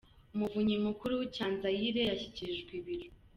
Umuvunyi 0.33 0.75
Mukuru 0.85 1.15
Cyanzayire 1.35 2.01
yashyikirijwe 2.09 2.71
ibiro 2.79 3.07